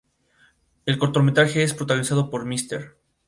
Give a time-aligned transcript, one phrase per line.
[0.87, 2.95] El cortometraje es protagonizado por Mr.